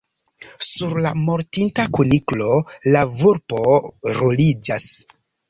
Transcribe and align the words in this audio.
Sur 0.67 0.95
la 1.05 1.11
mortinta 1.27 1.85
kuniklo, 1.97 2.49
la 2.97 3.05
vulpo 3.19 3.61
ruliĝas. 4.19 4.91